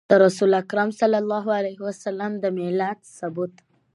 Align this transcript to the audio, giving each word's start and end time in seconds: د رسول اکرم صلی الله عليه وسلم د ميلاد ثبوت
د 0.09 0.13
رسول 0.25 0.51
اکرم 0.61 0.89
صلی 0.99 1.17
الله 1.23 1.45
عليه 1.57 1.79
وسلم 1.87 2.31
د 2.43 2.45
ميلاد 2.57 2.99
ثبوت 3.17 3.53